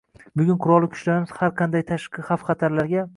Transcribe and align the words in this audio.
Bugun 0.39 0.55
Qurolli 0.63 0.87
Kuchlarimiz 0.95 1.33
har 1.41 1.53
qanday 1.61 1.83
tashqi 1.91 2.25
xavf-xatarlarga 2.31 3.05